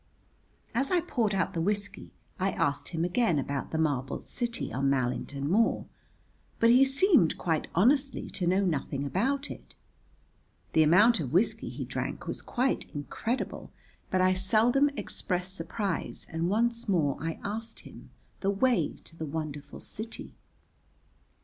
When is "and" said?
16.31-16.49